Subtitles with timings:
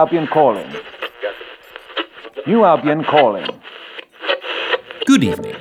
[0.00, 0.74] Albion calling.
[2.46, 3.46] New Albion calling.
[5.04, 5.56] Good evening.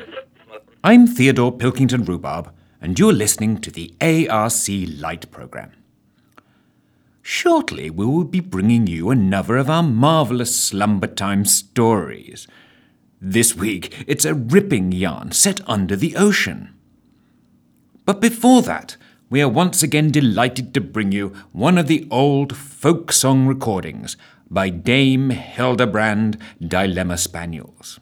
[0.81, 2.49] I'm Theodore Pilkington Rhubarb,
[2.81, 4.53] and you're listening to the ARC
[5.01, 5.73] Light programme.
[7.21, 12.47] Shortly, we will be bringing you another of our marvellous slumber time stories.
[13.19, 16.73] This week, it's a ripping yarn set under the ocean.
[18.05, 18.95] But before that,
[19.29, 24.17] we are once again delighted to bring you one of the old folk song recordings
[24.49, 27.99] by Dame Hildebrand Dilemma Spaniels.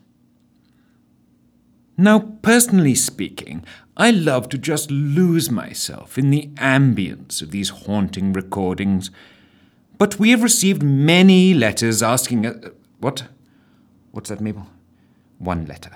[1.98, 3.66] Now, personally speaking,
[3.98, 9.09] I love to just lose myself in the ambience of these haunting recordings.
[9.97, 12.45] But we have received many letters asking.
[12.45, 12.69] Uh,
[13.00, 13.28] what?
[14.12, 14.67] What's that, Mabel?
[15.39, 15.91] One letter.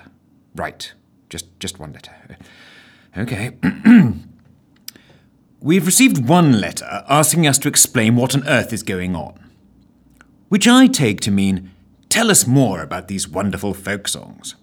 [0.56, 0.92] Right.
[1.30, 2.12] Just, just one letter.
[3.16, 3.52] Okay.
[5.62, 9.38] We've received one letter asking us to explain what on earth is going on.
[10.48, 11.70] Which I take to mean,
[12.08, 14.56] tell us more about these wonderful folk songs.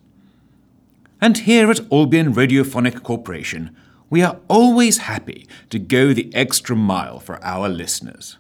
[1.21, 3.73] And here at Albion Radiophonic Corporation,
[4.09, 8.37] we are always happy to go the extra mile for our listeners.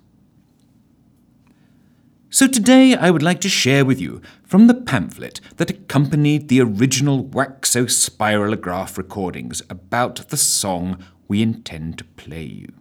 [2.29, 6.59] So today I would like to share with you from the pamphlet that accompanied the
[6.59, 12.73] original Waxo spiralograph recordings about the song we intend to play you,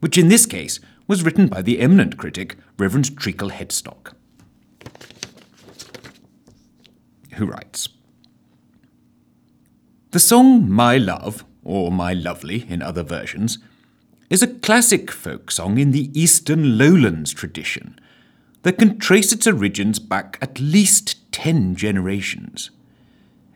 [0.00, 4.14] which in this case was written by the eminent critic Reverend Treacle Headstock,
[7.34, 7.88] who writes
[10.10, 13.58] The song My Love, or My Lovely in other versions,
[14.30, 18.00] is a classic folk song in the Eastern Lowlands tradition
[18.62, 22.70] that can trace its origins back at least ten generations.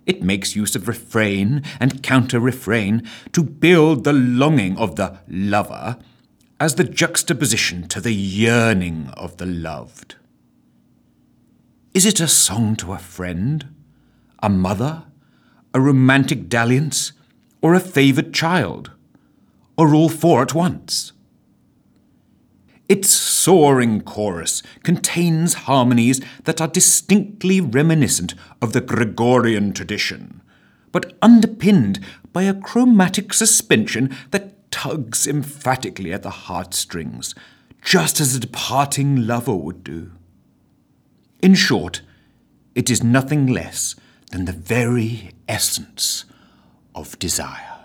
[0.07, 3.03] It makes use of refrain and counter refrain
[3.33, 5.99] to build the longing of the lover
[6.59, 10.15] as the juxtaposition to the yearning of the loved.
[11.93, 13.75] Is it a song to a friend,
[14.43, 15.05] a mother,
[15.75, 17.13] a romantic dalliance,
[17.61, 18.93] or a favoured child,
[19.77, 21.13] or all four at once?
[22.89, 30.41] Its soaring chorus contains harmonies that are distinctly reminiscent of the Gregorian tradition,
[30.93, 31.99] but underpinned
[32.33, 37.35] by a chromatic suspension that tugs emphatically at the heartstrings,
[37.83, 40.13] just as a departing lover would do.
[41.43, 42.03] In short,
[42.75, 43.97] it is nothing less
[44.31, 46.25] than the very essence
[46.95, 47.76] of desire.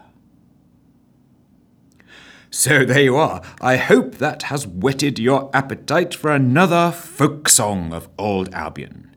[2.54, 3.42] So there you are.
[3.62, 9.16] I hope that has whetted your appetite for another folk song of Old Albion.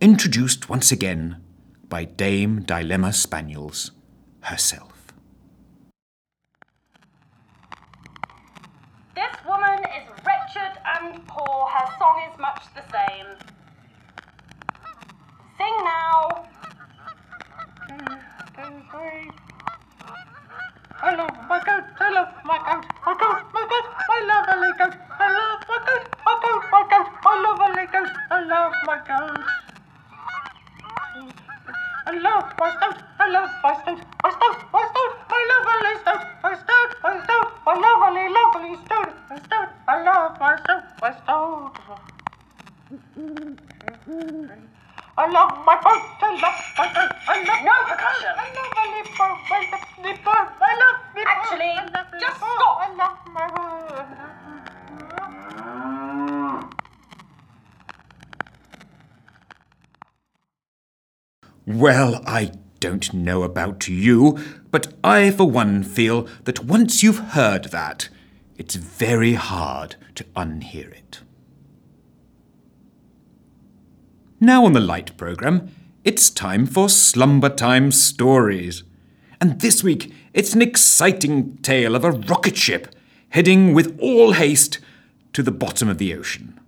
[0.00, 1.40] Introduced once again
[1.88, 3.92] by Dame Dilemma Spaniels
[4.40, 5.12] herself.
[9.14, 11.68] This woman is wretched and poor.
[11.68, 13.26] Her song is much the same.
[15.56, 16.48] Sing now.
[21.02, 21.84] I love my goat.
[21.98, 22.84] I love my goat.
[23.06, 23.40] My goat.
[23.54, 23.86] My goat.
[24.04, 24.94] I love a little goat.
[25.16, 26.04] I love my goat.
[26.26, 26.64] My goat.
[26.72, 27.08] My goat.
[27.24, 28.12] I love a little goat.
[28.30, 29.48] I love my goat.
[32.06, 32.98] I love my stout.
[33.18, 34.00] I love my stout.
[34.22, 34.58] My stout.
[34.72, 35.12] My stout.
[35.30, 36.22] I love a little stout.
[36.42, 36.90] My stout.
[37.02, 37.48] My stout.
[37.66, 39.12] I love a little lovely stout.
[39.30, 39.70] My stout.
[39.88, 40.84] I love my stout.
[41.00, 41.80] My stout.
[45.20, 46.00] I love my boat.
[46.22, 47.12] I love my boat.
[47.28, 48.32] I love No percussion.
[48.40, 49.36] I love a little boat.
[49.52, 50.48] I love the boat.
[50.62, 51.28] I love the boat.
[51.28, 52.48] Actually, I love the just boat.
[52.56, 52.80] stop.
[52.80, 53.68] I love my boat.
[61.66, 64.38] Well, I don't know about you,
[64.70, 68.08] but I, for one, feel that once you've heard that,
[68.56, 71.20] it's very hard to unhear it.
[74.42, 75.70] Now on the Light programme,
[76.02, 78.84] it's time for Slumber Time Stories.
[79.38, 82.94] And this week, it's an exciting tale of a rocket ship
[83.28, 84.78] heading with all haste
[85.34, 86.58] to the bottom of the ocean.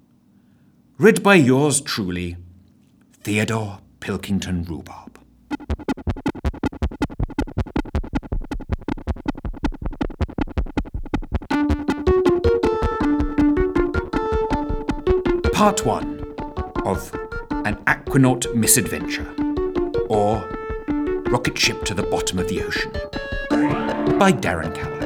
[0.98, 2.36] Read by yours truly,
[3.22, 5.18] Theodore Pilkington Rhubarb.
[15.54, 16.34] Part 1
[16.84, 17.21] of
[17.64, 19.32] An Aquanaut Misadventure,
[20.08, 20.44] or
[21.30, 22.90] Rocket Ship to the Bottom of the Ocean,
[24.18, 24.98] by Darren Cower.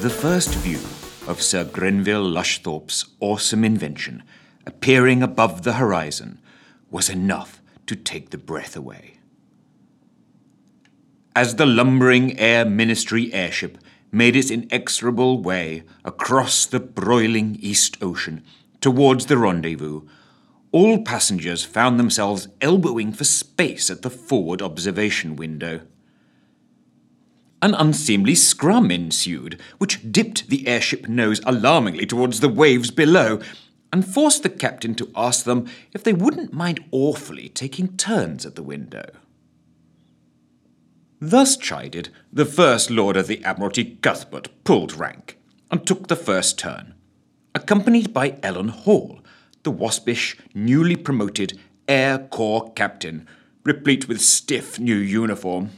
[0.00, 0.80] The first view
[1.28, 4.24] of Sir Grenville Lushthorpe's awesome invention
[4.66, 6.40] appearing above the horizon
[6.90, 9.18] was enough to take the breath away.
[11.34, 13.78] As the lumbering Air Ministry airship
[14.10, 18.42] made its inexorable way across the broiling East Ocean
[18.80, 20.02] towards the rendezvous,
[20.72, 25.80] all passengers found themselves elbowing for space at the forward observation window.
[27.60, 33.40] An unseemly scrum ensued, which dipped the airship nose alarmingly towards the waves below
[33.92, 38.54] and forced the captain to ask them if they wouldn't mind awfully taking turns at
[38.54, 39.10] the window.
[41.20, 45.38] Thus chided, the First Lord of the Admiralty Cuthbert pulled rank
[45.70, 46.94] and took the first turn,
[47.54, 49.20] accompanied by Ellen Hall,
[49.64, 51.58] the waspish, newly promoted
[51.88, 53.26] Air Corps captain,
[53.64, 55.70] replete with stiff new uniform.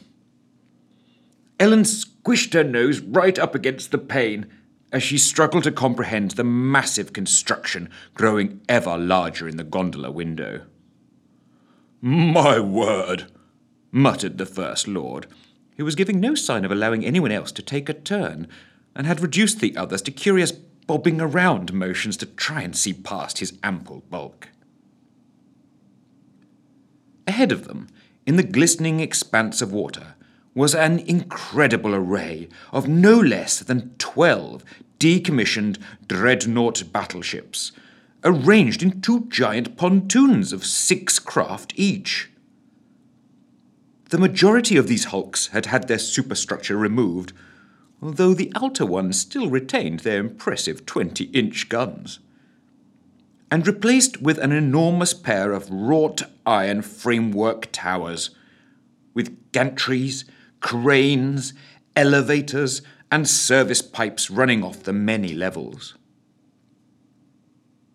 [1.59, 4.47] Ellen squished her nose right up against the pane
[4.93, 10.63] as she struggled to comprehend the massive construction growing ever larger in the gondola window.
[12.01, 13.31] My word,
[13.93, 15.27] muttered the First Lord,
[15.77, 18.49] who was giving no sign of allowing anyone else to take a turn,
[18.95, 23.39] and had reduced the others to curious bobbing around motions to try and see past
[23.39, 24.49] his ample bulk.
[27.27, 27.89] Ahead of them,
[28.27, 30.15] in the glistening expanse of water,
[30.55, 34.65] was an incredible array of no less than twelve
[34.99, 37.73] decommissioned dreadnought battleships,
[38.25, 42.31] arranged in two giant pontoons of six craft each.
[44.11, 47.33] The majority of these hulks had had their superstructure removed,
[48.03, 52.19] although the outer ones still retained their impressive 20 inch guns,
[53.51, 58.31] and replaced with an enormous pair of wrought iron framework towers,
[59.15, 60.25] with gantries
[60.61, 61.53] cranes,
[61.97, 65.97] elevators, and service pipes running off the many levels.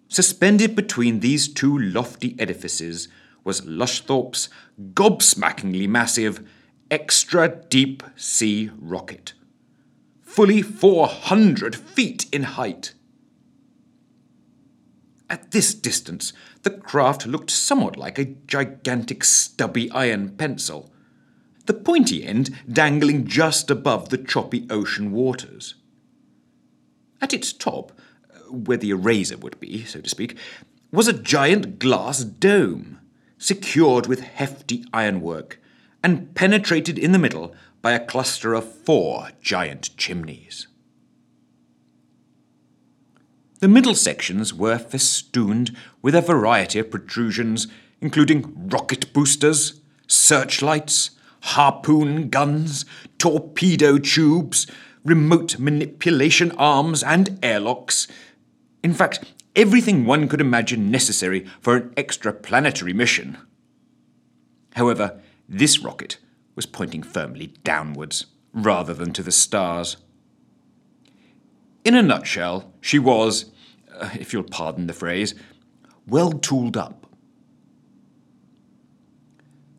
[0.07, 3.07] Suspended between these two lofty edifices
[3.43, 4.49] was Lushthorpe's
[4.93, 6.47] gobsmackingly massive
[6.89, 9.33] extra deep sea rocket,
[10.21, 12.93] fully 400 feet in height.
[15.29, 16.33] At this distance,
[16.63, 20.91] the craft looked somewhat like a gigantic stubby iron pencil
[21.65, 25.75] the pointy end dangling just above the choppy ocean waters.
[27.21, 27.91] At its top,
[28.49, 30.37] where the eraser would be, so to speak,
[30.91, 32.99] was a giant glass dome,
[33.37, 35.59] secured with hefty ironwork,
[36.03, 40.67] and penetrated in the middle by a cluster of four giant chimneys.
[43.59, 47.67] The middle sections were festooned with a variety of protrusions,
[48.01, 51.11] including rocket boosters, searchlights,
[51.45, 52.85] harpoon guns,
[53.19, 54.65] torpedo tubes,
[55.03, 58.07] remote manipulation arms, and airlocks.
[58.83, 63.37] In fact, everything one could imagine necessary for an extraplanetary mission.
[64.75, 66.17] However, this rocket
[66.55, 69.97] was pointing firmly downwards, rather than to the stars.
[71.83, 73.51] In a nutshell, she was,
[73.93, 75.35] uh, if you'll pardon the phrase,
[76.07, 77.04] well tooled up.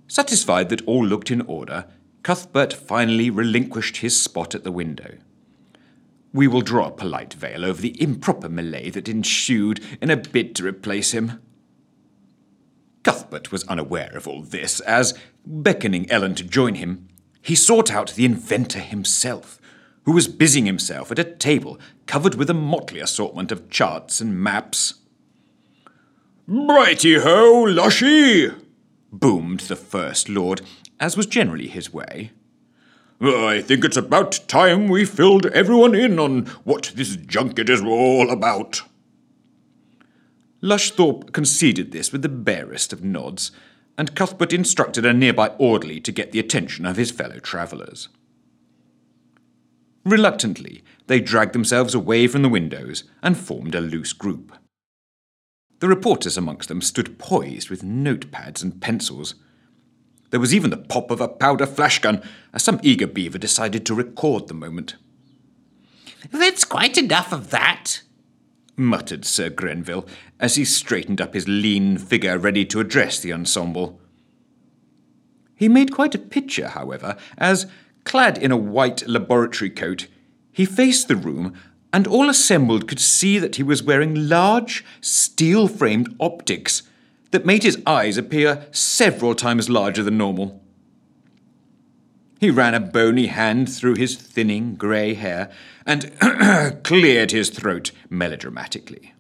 [0.09, 1.87] Satisfied that all looked in order,
[2.23, 5.19] Cuthbert finally relinquished his spot at the window.
[6.33, 10.55] We will draw a polite veil over the improper melee that ensued in a bid
[10.57, 11.41] to replace him.
[13.05, 17.09] Cuthbert was unaware of all this, as, beckoning Ellen to join him,
[17.41, 19.61] he sought out the inventor himself,
[20.05, 24.39] who was busying himself at a table covered with a motley assortment of charts and
[24.39, 24.95] maps.
[26.49, 28.51] Righty ho, Lushy!
[29.13, 30.63] Boomed the First Lord,
[30.99, 32.31] as was generally his way.
[33.21, 38.31] I think it's about time we filled everyone in on what this junket is all
[38.31, 38.83] about.
[40.63, 43.53] Lushthorpe conceded this with the barest of nods,
[43.97, 48.09] and Cuthbert instructed a nearby orderly to get the attention of his fellow travellers.
[50.05, 54.57] Reluctantly, they dragged themselves away from the windows and formed a loose group.
[55.81, 59.35] The reporters amongst them stood poised with notepads and pencils.
[60.31, 63.85] There was even the pop of a powder flash gun, as some eager beaver decided
[63.87, 64.97] to record the moment.
[66.33, 68.01] That's quite enough of that,
[68.77, 70.07] muttered Sir Grenville,
[70.41, 74.01] as he straightened up his lean figure ready to address the ensemble.
[75.55, 77.67] He made quite a picture, however, as,
[78.05, 80.07] clad in a white laboratory coat,
[80.53, 81.55] he faced the room
[81.93, 86.83] and all assembled could see that he was wearing large, steel framed optics
[87.31, 90.63] that made his eyes appear several times larger than normal.
[92.39, 95.51] He ran a bony hand through his thinning grey hair
[95.87, 96.13] and
[96.85, 99.15] cleared his throat melodramatically.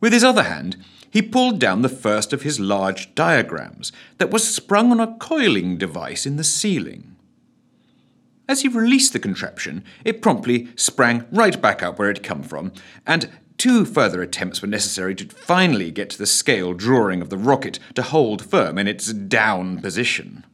[0.00, 0.76] With his other hand,
[1.10, 5.78] he pulled down the first of his large diagrams that was sprung on a coiling
[5.78, 7.15] device in the ceiling.
[8.48, 12.42] As he released the contraption, it promptly sprang right back up where it had come
[12.42, 12.72] from,
[13.06, 17.78] and two further attempts were necessary to finally get the scale drawing of the rocket
[17.94, 20.44] to hold firm in its down position.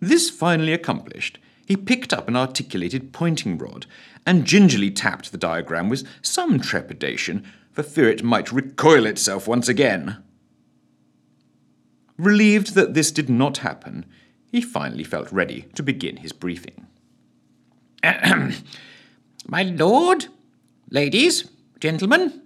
[0.00, 3.86] This finally accomplished, he picked up an articulated pointing rod
[4.26, 9.68] and gingerly tapped the diagram with some trepidation for fear it might recoil itself once
[9.68, 10.22] again.
[12.16, 14.04] Relieved that this did not happen,
[14.50, 16.86] he finally felt ready to begin his briefing.
[19.46, 20.26] My lord,
[20.90, 21.50] ladies,
[21.80, 22.42] gentlemen,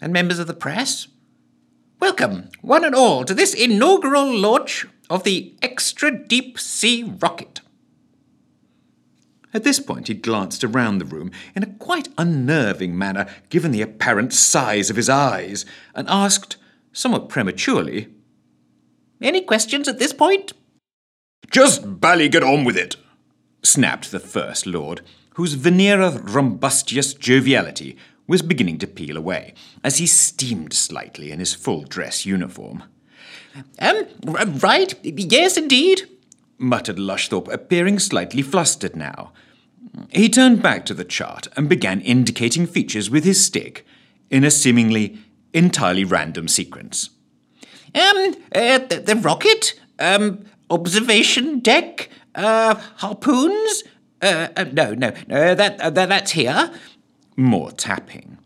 [0.00, 1.08] and members of the press,
[2.00, 7.60] welcome, one and all, to this inaugural launch of the Extra Deep Sea Rocket.
[9.52, 13.82] At this point, he glanced around the room in a quite unnerving manner, given the
[13.82, 15.64] apparent size of his eyes,
[15.94, 16.56] and asked,
[16.92, 18.08] somewhat prematurely,
[19.20, 20.52] Any questions at this point?
[21.54, 22.96] Just bally get on with it,
[23.62, 25.02] snapped the First Lord,
[25.34, 27.96] whose veneer of rumbustious joviality
[28.26, 32.82] was beginning to peel away, as he steamed slightly in his full dress uniform.
[33.78, 36.08] Um, right, yes, indeed,
[36.58, 39.32] muttered Lushthorpe, appearing slightly flustered now.
[40.10, 43.86] He turned back to the chart and began indicating features with his stick
[44.28, 45.18] in a seemingly
[45.52, 47.10] entirely random sequence.
[47.94, 53.84] Um, uh, the, the rocket, um, observation deck, uh, harpoons,
[54.22, 56.70] uh, uh no, no, no, that, uh, that, that's here.
[57.36, 58.38] More tapping.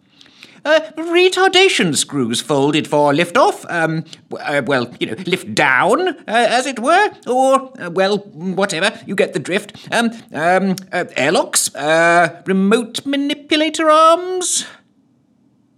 [0.65, 3.65] Uh, retardation screws folded for liftoff.
[3.71, 4.05] Um,
[4.39, 8.93] uh, well, you know, lift down, uh, as it were, or well, whatever.
[9.07, 9.89] You get the drift.
[9.93, 14.67] Um, um, airlocks, uh, remote manipulator arms.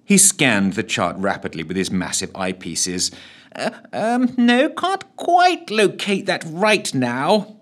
[0.05, 3.15] He scanned the chart rapidly with his massive eyepieces.
[3.93, 7.57] Um, no, can't quite locate that right now.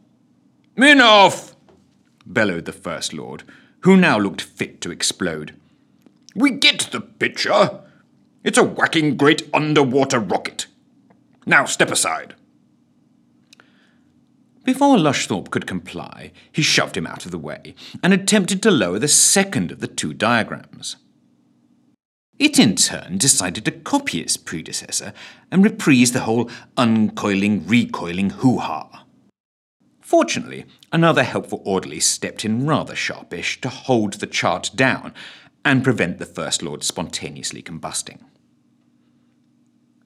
[0.77, 1.57] Enough!
[2.27, 3.43] bellowed the First Lord,
[3.81, 5.55] who now looked fit to explode.
[6.35, 7.81] We get the picture.
[8.45, 10.67] It's a whacking great underwater rocket.
[11.47, 12.35] Now step aside.
[14.65, 18.99] Before Lushthorpe could comply, he shoved him out of the way and attempted to lower
[18.99, 20.97] the second of the two diagrams.
[22.39, 25.13] It in turn decided to copy its predecessor
[25.51, 29.05] and reprise the whole uncoiling, recoiling hoo ha.
[30.01, 35.13] Fortunately, another helpful orderly stepped in rather sharpish to hold the chart down
[35.65, 38.21] and prevent the First Lord spontaneously combusting.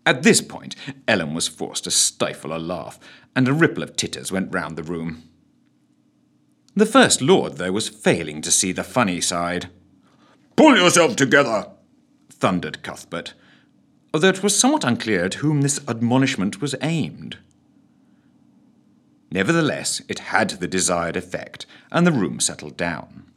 [0.05, 0.75] At this point,
[1.07, 2.99] Ellen was forced to stifle a laugh,
[3.37, 5.23] and a ripple of titters went round the room.
[6.75, 9.69] The First Lord, though, was failing to see the funny side.
[10.57, 11.67] Pull yourself together,
[12.43, 13.35] thundered Cuthbert,
[14.13, 17.39] although it was somewhat unclear at whom this admonishment was aimed.
[19.31, 23.31] Nevertheless, it had the desired effect, and the room settled down.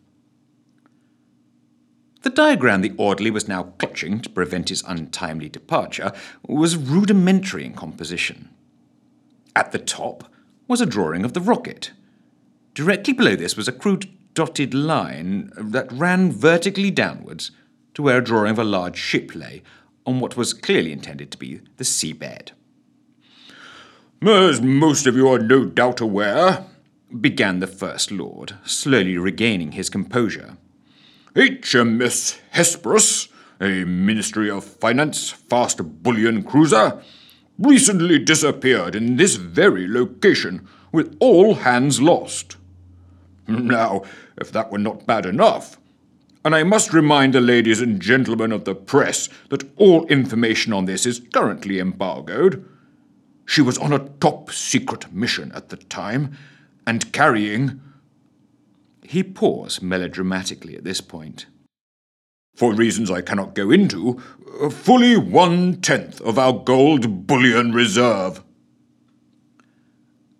[2.24, 6.12] The diagram the orderly was now clutching to prevent his untimely departure
[6.48, 8.50] was rudimentary in composition.
[9.56, 10.34] At the top
[10.68, 11.92] was a drawing of the rocket.
[12.74, 17.52] Directly below this was a crude dotted line that ran vertically downwards
[17.96, 19.64] to where a drawing of a large ship lay
[20.06, 22.52] on what was clearly intended to be the seabed.
[24.22, 26.66] As most of you are no doubt aware,
[27.20, 30.58] began the First Lord, slowly regaining his composure.
[31.36, 37.02] HMS Hesperus, a Ministry of Finance fast bullion cruiser,
[37.58, 42.58] recently disappeared in this very location with all hands lost.
[43.48, 44.04] Now,
[44.38, 45.78] if that were not bad enough,
[46.46, 50.86] and I must remind the ladies and gentlemen of the press that all information on
[50.86, 52.64] this is currently embargoed,
[53.48, 56.38] she was on a top secret mission at the time
[56.86, 57.82] and carrying
[59.02, 61.48] he paused melodramatically at this point.
[62.56, 64.20] For reasons I cannot go into,
[64.70, 68.44] fully one tenth of our gold bullion reserve.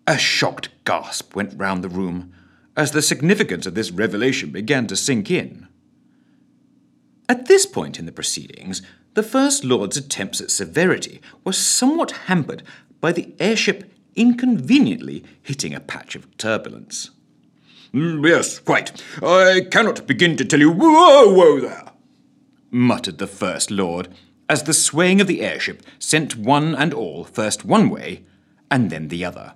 [0.06, 2.32] A shocked gasp went round the room
[2.76, 5.66] as the significance of this revelation began to sink in.
[7.28, 8.82] At this point in the proceedings,
[9.14, 12.62] the First Lord's attempts at severity were somewhat hampered
[13.00, 17.10] by the airship inconveniently hitting a patch of turbulence.
[17.92, 19.02] Mm, yes, quite.
[19.22, 20.70] I cannot begin to tell you.
[20.70, 21.84] Whoa, whoa there!
[22.70, 24.08] muttered the First Lord,
[24.48, 28.24] as the swaying of the airship sent one and all first one way
[28.70, 29.54] and then the other.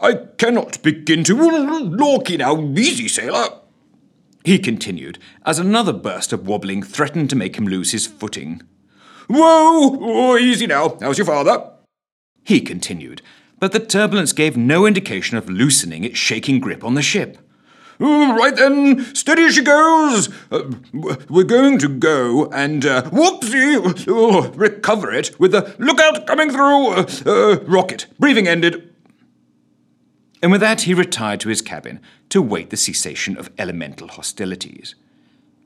[0.00, 1.34] I cannot begin to.
[1.34, 3.60] Lorky now, easy, sailor,
[4.44, 8.60] he continued, as another burst of wobbling threatened to make him lose his footing.
[9.26, 9.98] Whoa!
[10.00, 10.98] Oh, easy now.
[11.00, 11.70] How's your father?
[12.44, 13.22] He continued,
[13.58, 17.38] but the turbulence gave no indication of loosening its shaking grip on the ship.
[17.98, 20.28] Right then, steady as she goes.
[20.50, 26.50] Uh, we're going to go and uh, whoopsie, oh, recover it with the lookout coming
[26.50, 26.88] through.
[26.88, 28.93] Uh, uh, rocket, breathing ended.
[30.44, 34.94] And with that, he retired to his cabin to wait the cessation of elemental hostilities,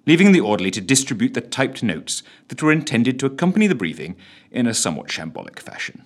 [0.07, 4.15] leaving the orderly to distribute the typed notes that were intended to accompany the briefing
[4.53, 6.05] in a somewhat shambolic fashion.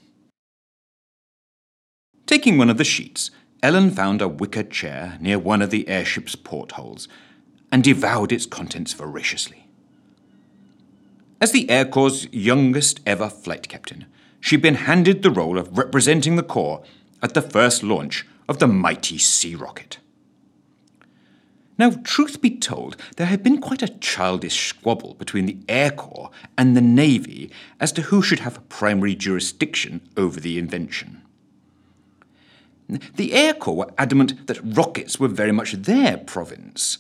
[2.25, 3.31] Taking one of the sheets,
[3.63, 7.09] Ellen found a wicker chair near one of the airship's portholes
[7.71, 9.67] and devoured its contents voraciously.
[11.43, 14.07] As the Air Corps' youngest ever flight captain,
[14.41, 16.83] she'd been handed the role of representing the Corps
[17.23, 19.99] at the first launch of the mighty sea rocket.
[21.79, 26.31] Now, truth be told, there had been quite a childish squabble between the Air Corps
[26.57, 31.23] and the Navy as to who should have primary jurisdiction over the invention.
[33.17, 36.99] The Air Corps were adamant that rockets were very much their province.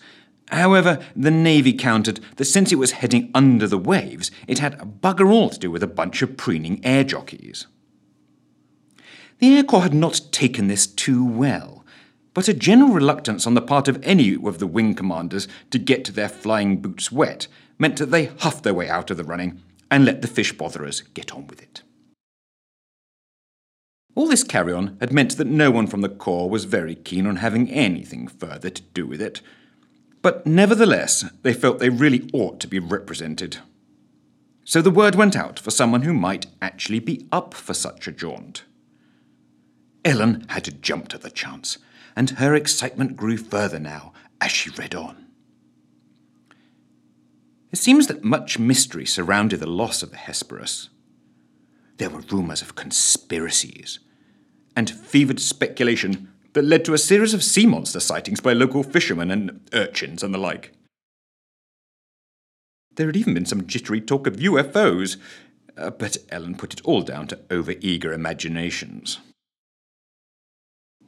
[0.48, 5.30] However, the Navy countered that since it was heading under the waves, it had bugger
[5.30, 7.66] all to do with a bunch of preening air jockeys.
[9.42, 11.84] The Air Corps had not taken this too well,
[12.32, 16.04] but a general reluctance on the part of any of the wing commanders to get
[16.14, 20.04] their flying boots wet meant that they huffed their way out of the running and
[20.04, 21.82] let the fish botherers get on with it.
[24.14, 27.26] All this carry on had meant that no one from the Corps was very keen
[27.26, 29.40] on having anything further to do with it,
[30.22, 33.56] but nevertheless they felt they really ought to be represented.
[34.62, 38.12] So the word went out for someone who might actually be up for such a
[38.12, 38.62] jaunt.
[40.04, 41.78] Ellen had to jump to the chance,
[42.16, 45.26] and her excitement grew further now as she read on.
[47.70, 50.90] It seems that much mystery surrounded the loss of the Hesperus.
[51.96, 53.98] There were rumours of conspiracies
[54.76, 59.30] and fevered speculation that led to a series of sea monster sightings by local fishermen
[59.30, 60.72] and urchins and the like.
[62.96, 65.16] There had even been some jittery talk of UFOs,
[65.78, 69.18] uh, but Ellen put it all down to over-eager imaginations.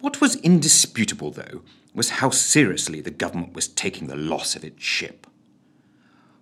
[0.04, 1.62] What was indisputable, though,
[1.94, 5.26] was how seriously the government was taking the loss of its ship.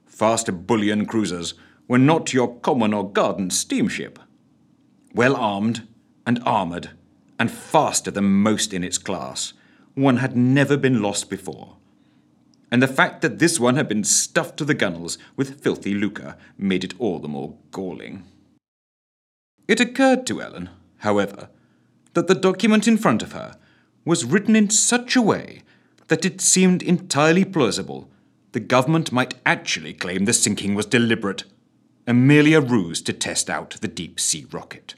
[0.04, 1.54] Fast bullion cruisers
[1.86, 4.18] were not your common or garden steamship.
[5.14, 5.86] Well armed
[6.26, 6.90] and armoured,
[7.38, 9.52] and faster than most in its class,
[9.94, 11.76] one had never been lost before.
[12.68, 16.36] And the fact that this one had been stuffed to the gunnels with filthy lucre
[16.58, 18.24] made it all the more galling.
[19.68, 21.48] It occurred to Ellen, however,
[22.14, 23.56] that the document in front of her
[24.04, 25.62] was written in such a way
[26.08, 28.10] that it seemed entirely plausible
[28.52, 31.44] the government might actually claim the sinking was deliberate
[32.06, 34.94] and merely a ruse to test out the deep sea rocket.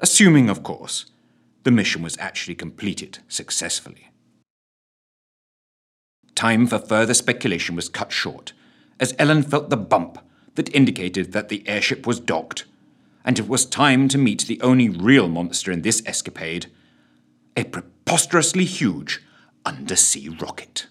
[0.00, 1.06] Assuming, of course,
[1.62, 4.10] the mission was actually completed successfully.
[6.34, 8.52] Time for further speculation was cut short
[9.00, 10.18] as Ellen felt the bump
[10.54, 12.64] that indicated that the airship was docked
[13.28, 16.66] and it was time to meet the only real monster in this escapade
[17.58, 19.22] a preposterously huge
[19.66, 20.86] undersea rocket.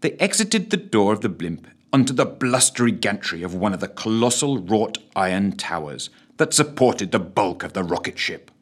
[0.00, 3.88] They exited the door of the blimp onto the blustery gantry of one of the
[3.88, 8.52] colossal wrought iron towers that supported the bulk of the rocket ship.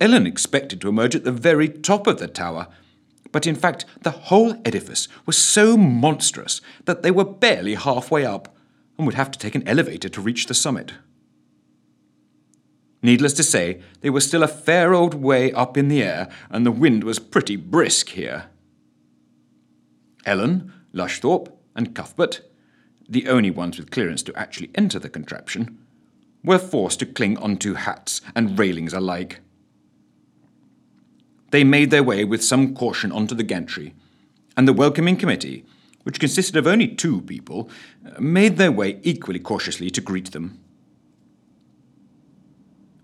[0.00, 2.66] Ellen expected to emerge at the very top of the tower,
[3.30, 8.55] but in fact, the whole edifice was so monstrous that they were barely halfway up
[8.96, 10.92] and would have to take an elevator to reach the summit.
[13.02, 16.64] Needless to say, they were still a fair old way up in the air, and
[16.64, 18.46] the wind was pretty brisk here.
[20.24, 22.40] Ellen, Lushthorpe, and Cuthbert,
[23.08, 25.78] the only ones with clearance to actually enter the contraption,
[26.42, 29.40] were forced to cling onto hats and railings alike.
[31.50, 33.94] They made their way with some caution onto the gantry,
[34.56, 35.64] and the welcoming committee,
[36.06, 37.68] which consisted of only two people,
[38.06, 40.56] uh, made their way equally cautiously to greet them.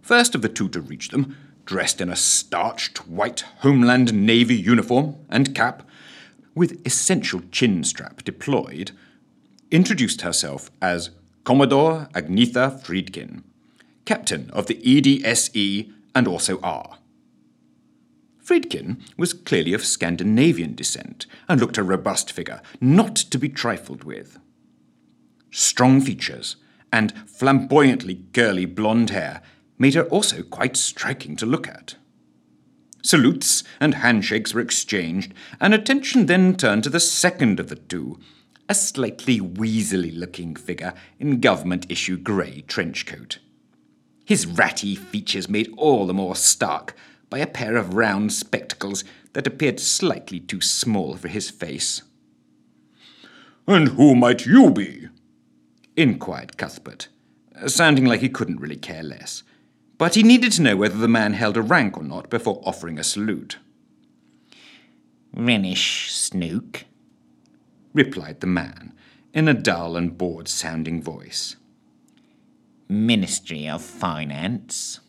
[0.03, 1.37] First of the two to reach them,
[1.67, 5.83] dressed in a starched white Homeland Navy uniform and cap,
[6.55, 8.93] with essential chin strap deployed,
[9.73, 11.11] introduced herself as
[11.43, 13.43] Commodore Agnetha Friedkin,
[14.05, 16.99] captain of the EDSE and also R.
[18.45, 24.05] Friedkin was clearly of Scandinavian descent and looked a robust figure, not to be trifled
[24.05, 24.39] with.
[25.51, 26.57] Strong features
[26.93, 29.43] and flamboyantly girly blonde hair
[29.79, 31.95] made her also quite striking to look at.
[33.03, 38.19] Salutes and handshakes were exchanged, and attention then turned to the second of the two,
[38.69, 43.39] a slightly weaselly looking figure in government issue grey trench coat.
[44.25, 46.95] His ratty features made all the more stark
[47.33, 52.03] by a pair of round spectacles that appeared slightly too small for his face.
[53.67, 55.09] And who might you be?
[55.97, 57.09] inquired Cuthbert,
[57.67, 59.45] sounding like he couldn't really care less.
[59.97, 62.99] But he needed to know whether the man held a rank or not before offering
[62.99, 63.57] a salute.
[65.35, 66.85] Renish Snook,
[67.95, 68.93] replied the man,
[69.33, 71.57] in a dull and bored sounding voice.
[72.91, 75.01] Ministry of Finance.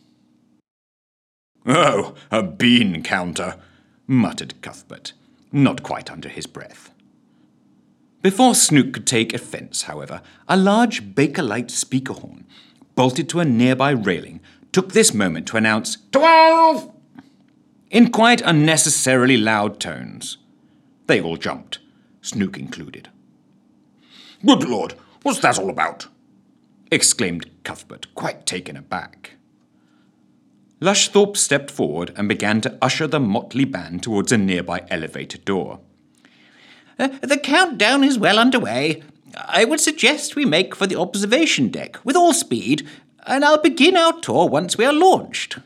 [1.66, 3.56] Oh, a bean counter,
[4.06, 5.12] muttered Cuthbert,
[5.50, 6.90] not quite under his breath.
[8.20, 12.46] Before Snook could take offence, however, a large Bakelite speaker horn,
[12.94, 14.40] bolted to a nearby railing,
[14.72, 16.90] took this moment to announce Twelve!
[17.90, 20.38] in quite unnecessarily loud tones.
[21.06, 21.78] They all jumped,
[22.22, 23.08] Snook included.
[24.44, 26.08] Good Lord, what's that all about?
[26.90, 29.33] exclaimed Cuthbert, quite taken aback.
[30.84, 35.80] Lushthorpe stepped forward and began to usher the motley band towards a nearby elevator door.
[36.98, 39.02] Uh, the countdown is well underway.
[39.34, 42.86] I would suggest we make for the observation deck with all speed,
[43.26, 45.56] and I'll begin our tour once we are launched.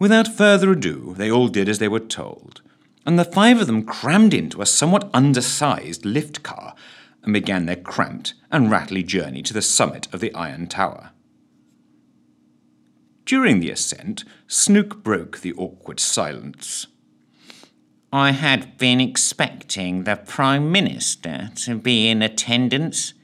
[0.00, 2.60] Without further ado, they all did as they were told,
[3.06, 6.74] and the five of them crammed into a somewhat undersized lift car
[7.22, 11.12] and began their cramped and rattly journey to the summit of the Iron Tower.
[13.24, 16.86] During the ascent, Snook broke the awkward silence.
[18.12, 23.14] I had been expecting the Prime Minister to be in attendance.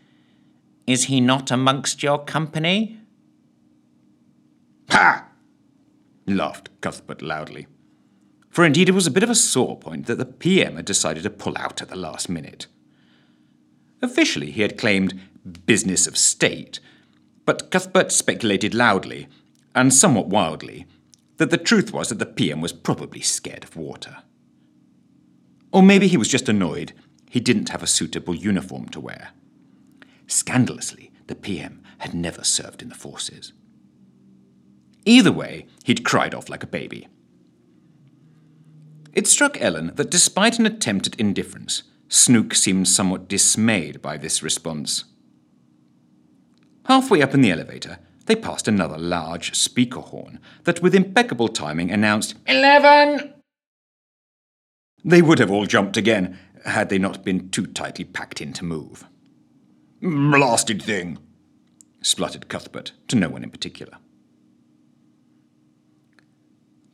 [0.87, 2.99] Is he not amongst your company?
[4.91, 5.27] Ha!
[6.27, 7.67] laughed Cuthbert loudly.
[8.51, 11.23] For indeed it was a bit of a sore point that the PM had decided
[11.25, 12.67] to pull out at the last minute.
[14.01, 15.21] Officially, he had claimed
[15.67, 16.81] business of state,
[17.45, 19.29] but Cuthbert speculated loudly,
[19.79, 20.87] and somewhat wildly,
[21.37, 24.19] that the truth was that the PM was probably scared of water.
[25.73, 26.93] Or maybe he was just annoyed
[27.31, 29.29] he didn't have a suitable uniform to wear.
[30.27, 33.53] Scandalously, the PM had never served in the forces.
[35.05, 37.07] Either way, he'd cried off like a baby.
[39.13, 44.43] It struck Ellen that despite an attempt at indifference, Snook seemed somewhat dismayed by this
[44.43, 45.05] response.
[46.87, 51.91] Halfway up in the elevator, they passed another large speaker horn that, with impeccable timing,
[51.91, 53.35] announced Eleven!
[55.05, 58.65] They would have all jumped again had they not been too tightly packed in to
[58.65, 59.07] move.
[60.03, 61.19] Blasted thing,
[62.03, 63.95] spluttered Cuthbert, to no one in particular.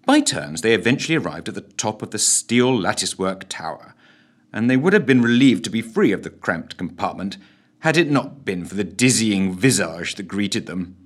[0.06, 3.94] By turns, they eventually arrived at the top of the steel latticework tower,
[4.52, 7.38] and they would have been relieved to be free of the cramped compartment
[7.80, 11.03] had it not been for the dizzying visage that greeted them.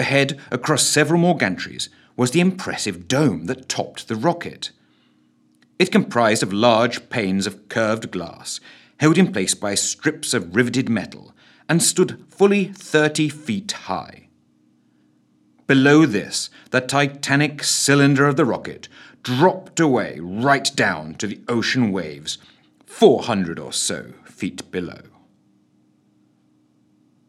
[0.00, 4.70] Ahead, across several more gantries, was the impressive dome that topped the rocket.
[5.78, 8.60] It comprised of large panes of curved glass,
[8.98, 11.34] held in place by strips of riveted metal,
[11.68, 14.28] and stood fully thirty feet high.
[15.66, 18.88] Below this, the titanic cylinder of the rocket
[19.22, 22.38] dropped away right down to the ocean waves,
[22.86, 25.09] 400 or so feet below.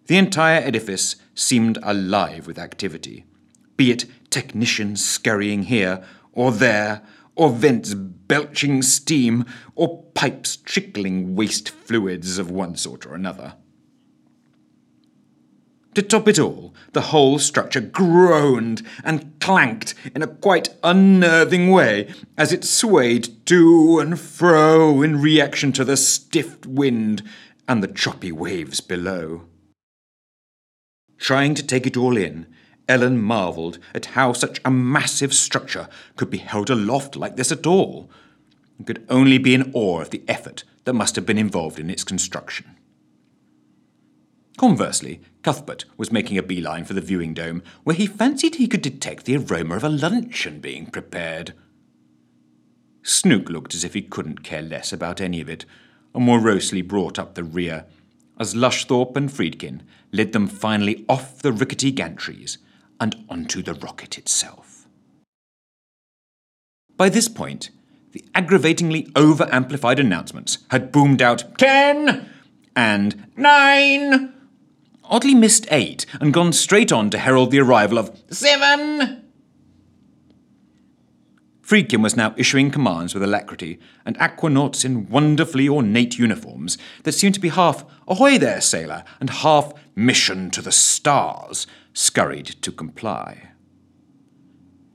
[0.08, 3.26] The entire edifice seemed alive with activity,
[3.78, 7.02] be it technicians scurrying here or there,
[7.36, 13.56] or vents belching steam, or pipes trickling waste fluids of one sort or another.
[15.96, 22.14] To top it all, the whole structure groaned and clanked in a quite unnerving way
[22.38, 27.24] as it swayed to and fro in reaction to the stiff wind
[27.68, 29.48] and the choppy waves below.
[31.22, 32.48] Trying to take it all in,
[32.90, 37.68] Ellen marvelled at how such a massive structure could be held aloft like this at
[37.68, 38.10] all,
[38.80, 41.92] and could only be in awe of the effort that must have been involved in
[41.92, 42.76] its construction.
[44.58, 48.82] Conversely, Cuthbert was making a beeline for the viewing dome, where he fancied he could
[48.82, 51.54] detect the aroma of a luncheon being prepared.
[53.04, 55.66] Snook looked as if he couldn't care less about any of it,
[56.16, 57.86] and morosely brought up the rear,
[58.40, 62.58] as Lushthorpe and Friedkin led them finally off the rickety gantries
[63.00, 64.88] and onto the rocket itself.
[66.98, 67.70] By this point,
[68.12, 72.30] the aggravatingly over amplified announcements had boomed out ten
[72.76, 74.34] and nine,
[75.04, 79.21] oddly missed eight and gone straight on to herald the arrival of seven.
[81.72, 87.34] Friedkin was now issuing commands with alacrity, and aquanauts in wonderfully ornate uniforms that seemed
[87.36, 93.52] to be half ahoy there, sailor, and half mission to the stars scurried to comply.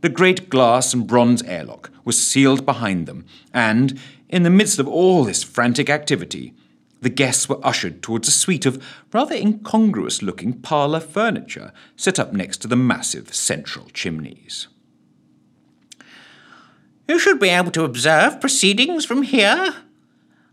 [0.03, 4.87] The great glass and bronze airlock was sealed behind them, and, in the midst of
[4.87, 6.53] all this frantic activity,
[7.01, 8.85] the guests were ushered towards a suite of
[9.15, 14.69] rather incongruous looking parlour furniture set up next to the massive central chimneys.
[17.09, 19.75] You should be able to observe proceedings from here.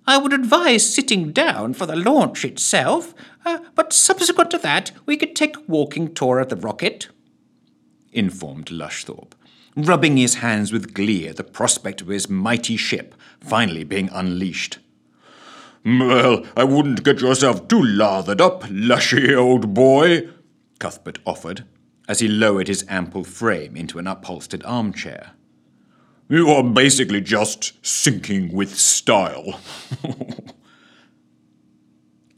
[0.06, 3.14] I would advise sitting down for the launch itself,
[3.46, 7.08] uh, but subsequent to that, we could take a walking tour of the rocket,
[8.12, 9.34] informed Lushthorpe,
[9.76, 14.80] rubbing his hands with glee at the prospect of his mighty ship finally being unleashed.
[15.86, 20.30] Well, I wouldn't get yourself too lathered up, lushy old boy,
[20.80, 21.66] Cuthbert offered,
[22.08, 25.32] as he lowered his ample frame into an upholstered armchair.
[26.30, 29.60] You are basically just sinking with style.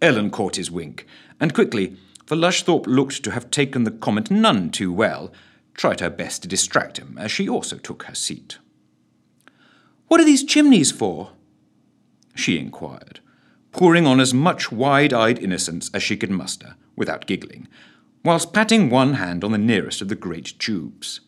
[0.01, 1.05] Ellen caught his wink,
[1.39, 1.95] and quickly,
[2.25, 5.31] for Lushthorpe looked to have taken the comment none too well,
[5.75, 8.57] tried her best to distract him as she also took her seat.
[10.07, 11.31] What are these chimneys for?
[12.33, 13.19] she inquired,
[13.71, 17.67] pouring on as much wide eyed innocence as she could muster, without giggling,
[18.23, 21.21] whilst patting one hand on the nearest of the great tubes.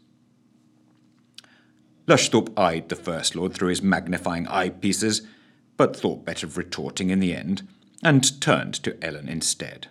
[2.07, 5.25] Lushthorpe eyed the First Lord through his magnifying eyepieces,
[5.75, 7.67] but thought better of retorting in the end,
[8.01, 9.87] and turned to Ellen instead.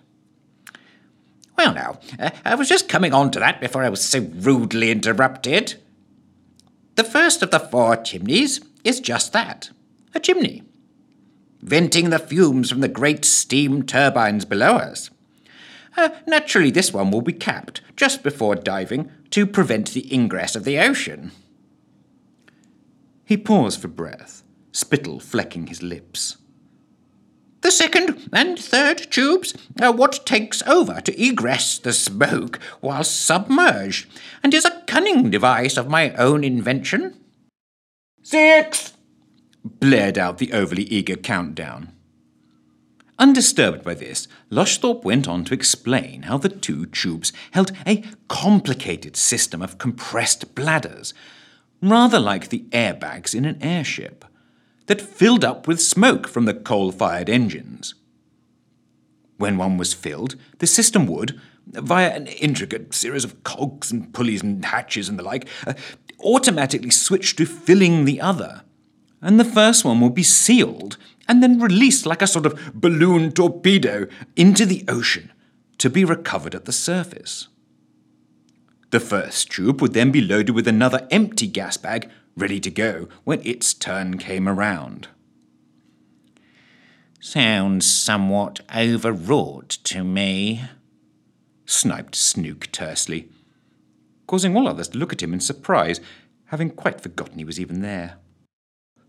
[1.58, 4.90] Well, now, uh, I was just coming on to that before I was so rudely
[4.90, 5.74] interrupted.
[6.96, 9.70] The first of the four chimneys is just that
[10.14, 10.62] a chimney,
[11.60, 15.10] venting the fumes from the great steam turbines below us.
[15.96, 20.64] Uh, naturally, this one will be capped just before diving to prevent the ingress of
[20.64, 21.32] the ocean.
[23.26, 26.36] He paused for breath, spittle flecking his lips.
[27.62, 34.06] The second and third tubes are what takes over to egress the smoke while submerged,
[34.44, 37.20] and is a cunning device of my own invention.
[38.22, 38.92] Six!
[39.64, 41.92] blared out the overly eager countdown.
[43.18, 49.16] Undisturbed by this, Lushthorpe went on to explain how the two tubes held a complicated
[49.16, 51.14] system of compressed bladders,
[51.82, 54.24] rather like the airbags in an airship
[54.86, 57.94] that filled up with smoke from the coal fired engines.
[59.36, 64.42] When one was filled, the system would, via an intricate series of cogs and pulleys
[64.42, 65.74] and hatches and the like, uh,
[66.20, 68.62] automatically switch to filling the other.
[69.20, 70.96] And the first one would be sealed
[71.28, 75.32] and then released like a sort of balloon torpedo into the ocean
[75.78, 77.48] to be recovered at the surface.
[78.90, 83.08] The first tube would then be loaded with another empty gas bag ready to go
[83.24, 85.08] when its turn came around.
[87.20, 90.62] Sounds somewhat overwrought to me,
[91.64, 93.28] sniped Snook tersely,
[94.26, 96.00] causing all others to look at him in surprise,
[96.46, 98.18] having quite forgotten he was even there.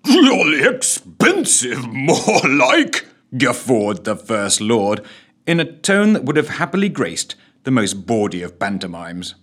[0.05, 3.05] Really expensive, more like,
[3.37, 5.05] guffawed the First Lord,
[5.45, 9.35] in a tone that would have happily graced the most bawdy of pantomimes.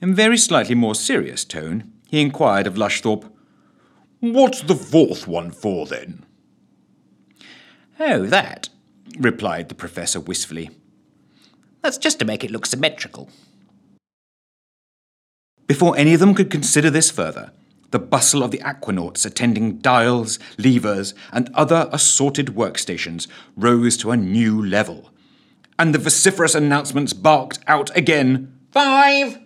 [0.00, 3.30] In very slightly more serious tone, he inquired of Lushthorpe,
[4.20, 6.24] What's the fourth one for, then?
[7.98, 8.68] Oh, that,
[9.18, 10.70] replied the Professor wistfully.
[11.82, 13.30] That's just to make it look symmetrical.
[15.66, 17.52] Before any of them could consider this further,
[17.90, 24.16] the bustle of the aquanauts attending dials, levers, and other assorted workstations rose to a
[24.16, 25.10] new level,
[25.78, 29.38] and the vociferous announcements barked out again Five,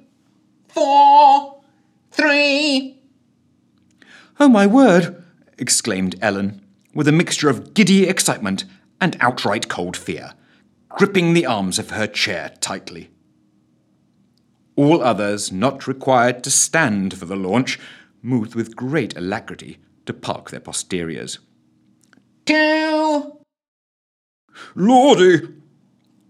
[0.72, 1.60] four,
[2.10, 3.02] three.
[4.38, 5.22] Oh, my word!
[5.58, 6.62] exclaimed Ellen,
[6.94, 8.64] with a mixture of giddy excitement
[9.00, 10.32] and outright cold fear,
[10.88, 13.10] gripping the arms of her chair tightly.
[14.76, 17.78] All others not required to stand for the launch
[18.22, 21.38] moved with great alacrity to park their posteriors.
[22.46, 23.38] Two.
[24.74, 25.48] Lordy!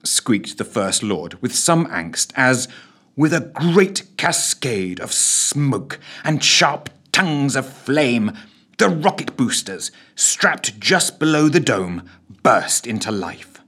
[0.02, 2.68] squeaked the First Lord with some angst as,
[3.16, 8.32] with a great cascade of smoke and sharp tongues of flame,
[8.78, 12.08] the rocket boosters, strapped just below the dome,
[12.42, 13.60] burst into life.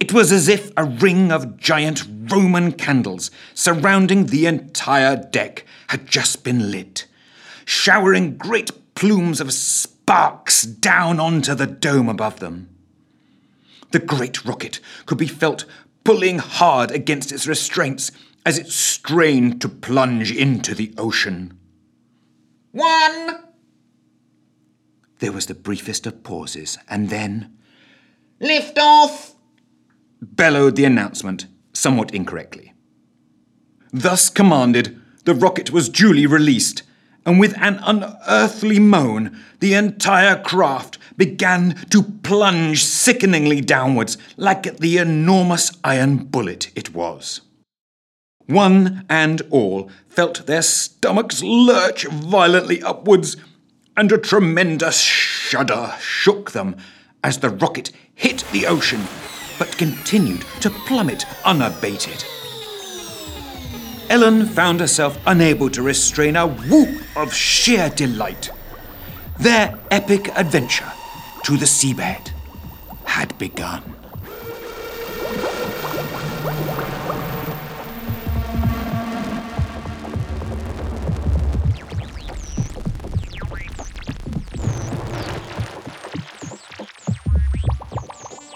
[0.00, 6.06] It was as if a ring of giant Roman candles surrounding the entire deck had
[6.06, 7.06] just been lit,
[7.64, 12.68] showering great plumes of sparks down onto the dome above them.
[13.92, 15.64] The great rocket could be felt
[16.02, 18.10] pulling hard against its restraints
[18.44, 21.58] as it strained to plunge into the ocean.
[22.72, 23.44] One.
[25.18, 27.56] There was the briefest of pauses, and then
[28.40, 29.34] Lift off.
[30.22, 32.72] bellowed the announcement, somewhat incorrectly.
[33.92, 36.82] Thus commanded, the rocket was duly released,
[37.26, 44.96] and with an unearthly moan, the entire craft began to plunge sickeningly downwards like the
[44.96, 47.42] enormous iron bullet it was.
[48.46, 53.36] One and all felt their stomachs lurch violently upwards,
[53.96, 56.76] and a tremendous shudder shook them
[57.22, 59.02] as the rocket hit the ocean,
[59.58, 62.24] but continued to plummet unabated.
[64.08, 68.50] Ellen found herself unable to restrain a whoop of sheer delight.
[69.38, 70.90] Their epic adventure
[71.44, 72.32] to the seabed
[73.04, 73.99] had begun.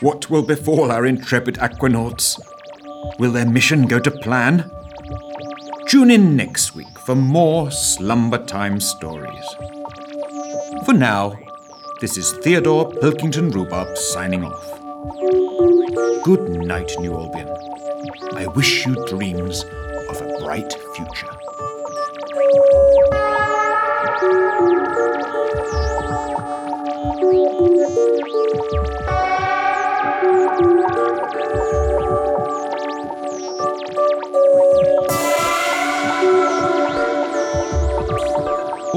[0.04, 2.38] What will befall our intrepid aquanauts?
[3.18, 4.70] Will their mission go to plan?
[5.88, 9.46] Tune in next week for more Slumber Time stories.
[10.84, 11.38] For now,
[12.02, 16.22] this is Theodore Pilkington Rhubarb signing off.
[16.22, 17.48] Good night, New Albion.
[18.34, 19.64] I wish you dreams
[20.10, 21.34] of a bright future.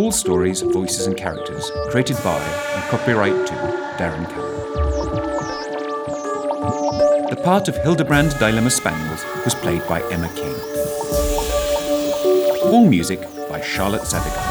[0.08, 3.54] All stories, voices, and characters created by and copyright to
[3.98, 4.56] Darren Cameron.
[7.30, 10.56] The part of Hildebrand Dilemma Spaniels was played by Emma King.
[12.72, 14.48] All music by Charlotte Zavigan.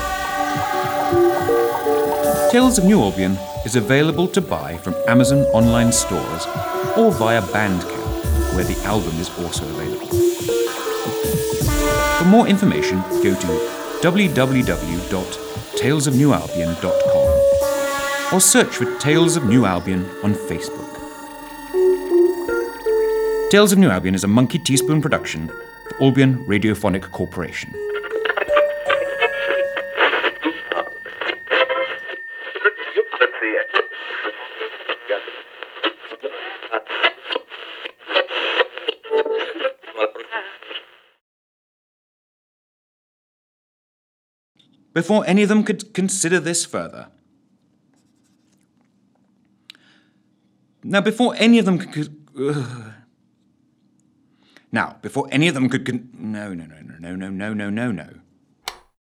[2.50, 6.46] Tales of New Albion is available to buy from Amazon online stores
[6.98, 10.06] or via Bandcamp, where the album is also available.
[12.18, 13.76] For more information, go to
[15.86, 20.84] www.talesofnewalbion.com or search for Tales of New Albion on Facebook.
[23.50, 27.72] Tales of New Albion is a Monkey Teaspoon production for Albion Radiophonic Corporation.
[44.96, 47.08] Before any of them could consider this further.
[50.82, 52.16] Now, before any of them could.
[52.40, 52.94] ugh.
[54.72, 55.84] Now, before any of them could.
[55.84, 58.08] Con- no, no, no, no, no, no, no, no, no.